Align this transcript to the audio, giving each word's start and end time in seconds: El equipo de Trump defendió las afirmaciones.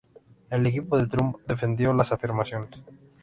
El 0.49 0.65
equipo 0.65 0.97
de 0.97 1.05
Trump 1.05 1.35
defendió 1.47 1.93
las 1.93 2.11
afirmaciones. 2.11 2.71